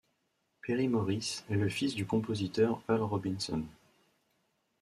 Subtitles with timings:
[0.63, 3.63] Perry Morris est le fils du compositeur Earl Robinson.